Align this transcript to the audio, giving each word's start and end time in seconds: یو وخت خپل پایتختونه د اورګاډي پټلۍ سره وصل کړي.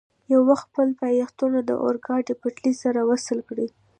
یو 0.31 0.39
وخت 0.49 0.65
خپل 0.69 0.87
پایتختونه 1.01 1.59
د 1.63 1.71
اورګاډي 1.83 2.33
پټلۍ 2.41 2.73
سره 2.83 2.99
وصل 3.09 3.39
کړي. 3.49 3.67